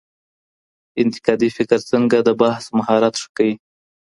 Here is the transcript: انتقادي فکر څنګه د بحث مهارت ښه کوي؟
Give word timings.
انتقادي 1.01 1.49
فکر 1.57 1.79
څنګه 1.91 2.17
د 2.27 2.29
بحث 2.41 2.65
مهارت 2.77 3.13
ښه 3.21 3.29
کوي؟ 3.37 3.55